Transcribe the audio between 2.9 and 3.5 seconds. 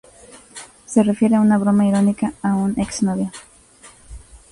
novio.